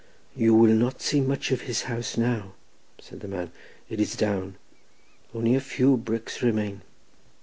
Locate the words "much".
1.21-1.51